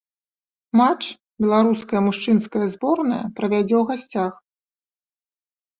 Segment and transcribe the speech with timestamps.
[0.79, 1.03] Матч
[1.45, 4.33] беларуская мужчынская зборная правядзе ў гасцях.